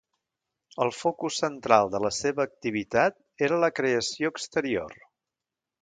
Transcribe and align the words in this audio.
El 0.85 0.93
focus 0.99 1.37
central 1.43 1.91
de 1.97 2.01
la 2.05 2.11
seva 2.21 2.47
activitat 2.51 3.21
era 3.49 3.63
la 3.67 3.73
creació 3.81 4.33
exterior. 4.37 4.99